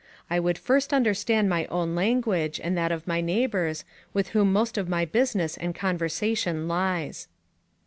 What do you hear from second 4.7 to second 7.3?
of my business and conversation lies.